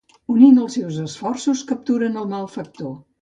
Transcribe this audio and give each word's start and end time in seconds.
Unint 0.35 0.55
els 0.61 0.77
seus 0.77 0.97
esforços, 1.03 1.63
capturen 1.73 2.19
el 2.23 2.33
malfactor. 2.35 2.93